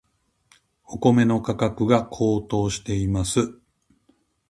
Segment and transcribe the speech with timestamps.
[0.87, 3.59] お米の価格が高騰しています。